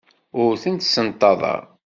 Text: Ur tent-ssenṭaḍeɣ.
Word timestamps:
Ur 0.41 0.51
tent-ssenṭaḍeɣ. 0.61 1.61